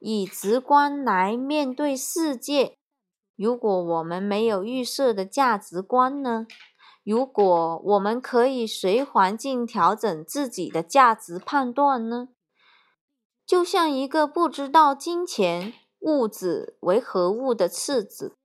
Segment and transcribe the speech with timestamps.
[0.00, 2.76] 以直观来面对世界。
[3.36, 6.46] 如果我们没有预设的价值观呢？
[7.04, 12.28] 如果我们可以随环境调整自己的价值判断呢？
[13.46, 18.36] 就像一个不知道金钱物质为何物的次子，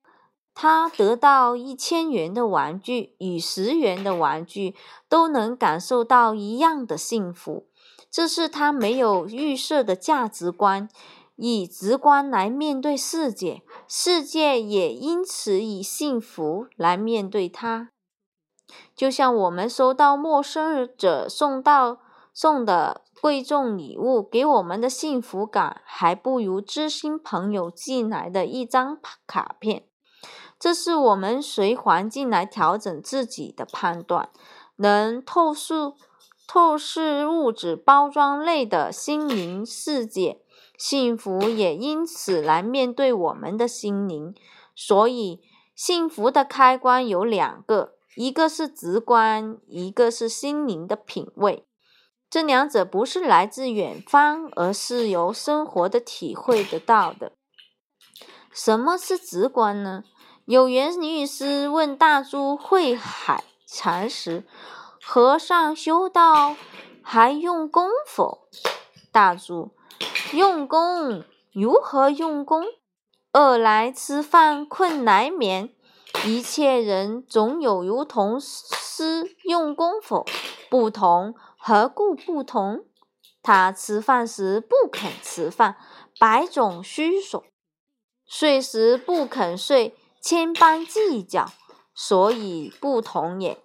[0.54, 4.76] 他得到一千元的玩具与十元的玩具
[5.10, 7.68] 都能感受到一样的幸福，
[8.10, 10.88] 这是他没有预设的价值观，
[11.36, 17.90] 以直观来面对世界，世界也因此以幸福来面对他。
[18.96, 22.00] 就像我们收到陌生者送到
[22.34, 29.86] 送的贵重礼物，给我们的幸福感还不如知心朋友寄来的一张卡片。
[30.60, 34.30] 这是我们随环境来调整自己的判断，
[34.78, 35.94] 能透视
[36.48, 40.43] 透视物质包装内的心灵世界，
[40.78, 44.36] 幸福也因此来面对我们的心灵。
[44.76, 45.42] 所以，
[45.76, 47.94] 幸福的开关有两个。
[48.16, 51.66] 一个是直观，一个是心灵的品味，
[52.30, 57.32] 这两者不是来自远方，而是由生活的体会得到的。
[58.52, 60.04] 什么是直观呢？
[60.46, 64.44] 有缘律师问大珠慧海禅师
[65.04, 66.56] ：“和尚修道
[67.02, 68.48] 还用功否？”
[69.12, 69.72] 大珠
[70.34, 71.24] ：“用功？
[71.52, 72.66] 如何用功？
[73.34, 75.70] 饿来吃饭，困来眠。”
[76.26, 80.26] 一切人总有如同师用功否？
[80.70, 82.86] 不同，何故不同？
[83.44, 85.76] 他吃饭时不肯吃饭，
[86.20, 87.44] 百种虚索；
[88.26, 91.46] 睡时不肯睡，千般计较，
[91.94, 93.60] 所以不同也。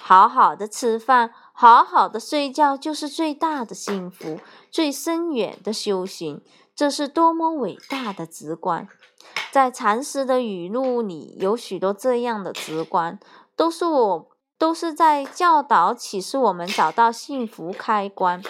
[0.00, 4.38] 好好的吃饭，好好的睡觉，就是最大的幸福，
[4.74, 6.42] 最深远的修行。
[6.74, 8.88] 这是多么伟大的直观！
[9.52, 13.20] 在禅师的语录里，有许多这样的直观，
[13.54, 18.42] 都是我都是在教导启示我们找到幸福开关。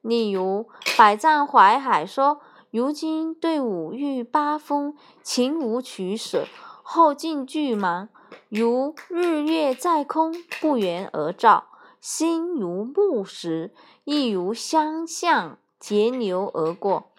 [0.00, 0.66] 例如，
[0.96, 2.40] 百丈怀海说
[2.72, 6.48] ：“如今对五欲八风情无取舍，
[6.82, 8.08] 后进巨忙，
[8.48, 11.66] 如日月在空，不言而照；
[12.00, 13.72] 心如木石，
[14.02, 17.12] 亦如相向截流而过，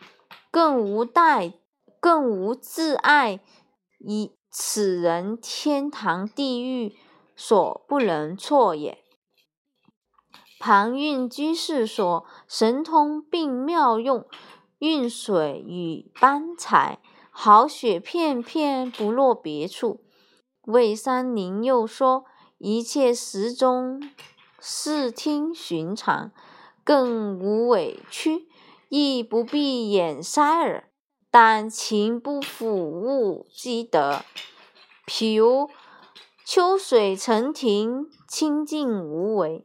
[0.52, 1.54] 更无待。”
[2.02, 3.42] 更无自爱，
[3.98, 6.96] 以此人天堂地狱
[7.36, 9.04] 所不能错也。
[10.62, 14.26] 庞蕴居士说：“神通并妙用，
[14.78, 17.00] 运水与斑彩，
[17.32, 20.00] 好雪片片不落别处。”
[20.64, 22.24] 魏三林又说
[22.60, 24.10] ：“一切时中
[24.62, 26.32] 视听寻常，
[26.86, 28.48] 更无委屈，
[28.90, 30.84] 亦不必掩塞耳。”
[31.32, 34.24] 但情不抚物积德，
[35.06, 35.70] 譬如
[36.44, 39.64] 秋水澄庭，清净无为，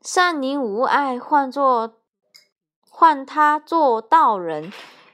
[0.00, 1.94] 善宁无碍，唤作
[2.90, 4.72] 唤他做道人，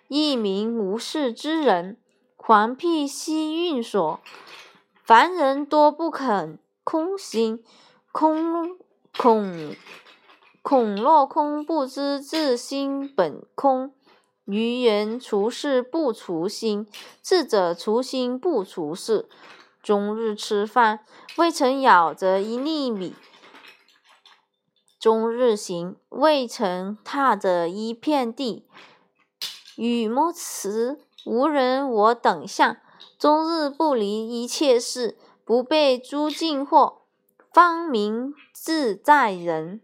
[0.09, 1.99] 一名无事之人。
[2.39, 4.21] 黄辟西运所，
[5.05, 7.63] 凡人多不肯空心，
[8.13, 8.79] 空
[9.15, 9.77] 恐
[10.63, 13.93] 恐落空，不知自心本空。
[14.45, 16.87] 愚人除事不除心，
[17.21, 19.29] 智者除心不除事。
[19.83, 21.01] 终日吃饭，
[21.37, 23.15] 未曾咬着一粒米；
[25.01, 28.65] 终日行，未曾踏着一片地。
[29.75, 32.77] 雨摩辞，无人我等相。
[33.19, 36.99] 终日不离一切事，不被诸境惑，
[37.53, 39.81] 方名自在人。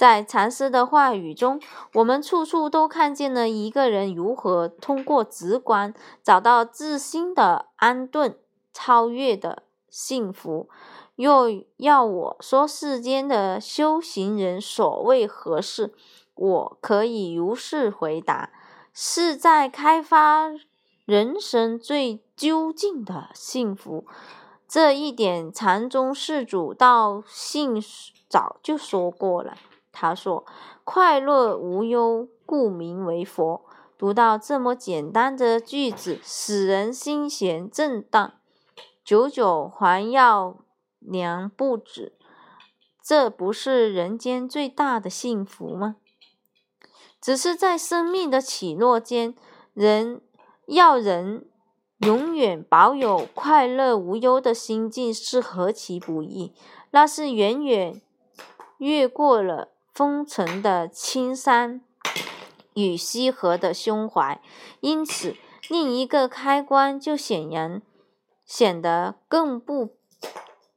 [0.00, 1.60] 在禅师的话语中，
[1.92, 8.38] 我们处处都看见了一个人如何通过直观找到自心的安顿、
[8.72, 10.70] 超越的幸福。
[11.16, 15.92] 若要我说世间的修行人所谓何事，
[16.34, 18.48] 我可以如是回答：
[18.94, 20.50] 是在开发
[21.04, 24.06] 人生最究竟的幸福。
[24.66, 27.74] 这一点，禅宗世祖道信
[28.30, 29.58] 早就说过了。
[29.92, 30.44] 他说
[30.84, 33.64] ：“快乐无忧，故名为佛。”
[33.98, 38.32] 读到这么简单的句子，使人心弦震荡，
[39.04, 40.56] 久久还要
[41.00, 42.16] 娘不止。
[43.02, 45.96] 这不是人间最大的幸福吗？
[47.20, 49.34] 只是在生命的起落间，
[49.74, 50.22] 人
[50.66, 51.50] 要人
[51.98, 56.54] 永远保有快乐无忧的心境，是何其不易！
[56.92, 58.00] 那是远远
[58.78, 59.68] 越过了。
[60.00, 61.82] 风尘的青山，
[62.72, 64.40] 与西河的胸怀，
[64.80, 65.36] 因此
[65.68, 67.82] 另一个开关就显然
[68.46, 69.90] 显得更不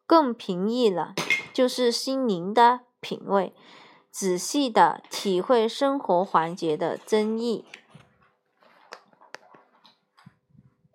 [0.06, 1.14] 更平易了，
[1.54, 3.54] 就是心灵的品味，
[4.12, 7.64] 仔细的体会生活环节的真意。